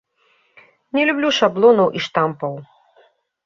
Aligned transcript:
Не 0.97 1.03
люблю 1.11 1.29
шаблонаў 1.41 1.95
і 1.99 2.05
штампаў. 2.09 2.53